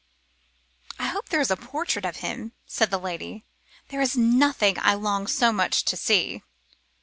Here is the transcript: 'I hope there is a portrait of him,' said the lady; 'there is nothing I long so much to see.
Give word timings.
'I 0.97 1.09
hope 1.09 1.29
there 1.29 1.41
is 1.41 1.51
a 1.51 1.55
portrait 1.55 2.05
of 2.05 2.15
him,' 2.25 2.53
said 2.65 2.89
the 2.89 2.97
lady; 2.97 3.45
'there 3.89 4.01
is 4.01 4.17
nothing 4.17 4.77
I 4.79 4.95
long 4.95 5.27
so 5.27 5.53
much 5.53 5.85
to 5.85 5.95
see. 5.95 6.41